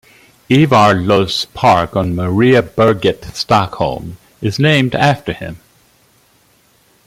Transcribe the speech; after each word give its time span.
Ivar 0.49 0.95
Los 0.95 1.45
park 1.53 1.95
on 1.95 2.15
Mariaberget, 2.15 3.35
Stockholm 3.35 4.17
is 4.41 4.57
named 4.57 4.95
after 4.95 5.31
him. 5.31 5.59